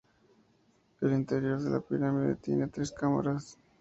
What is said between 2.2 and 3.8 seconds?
tiene tres cámaras.